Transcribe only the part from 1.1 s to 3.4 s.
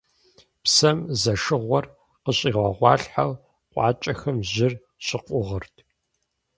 зэшыгъуэр къыщӀигъэгъуалъхьэу